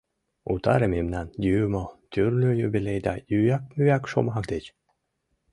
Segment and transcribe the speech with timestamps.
[0.53, 1.27] —Утаре мемнам,
[1.61, 4.65] Юмо, тӱрлӧ юбилей да ӱяк-мӱяк шомак деч!